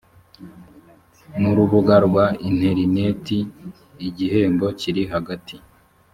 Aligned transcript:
n 1.39 1.41
urubuga 1.51 1.95
rwa 2.07 2.25
interineti 2.49 3.37
igihembo 4.07 4.65
kiri 4.79 5.03
hagati 5.13 5.55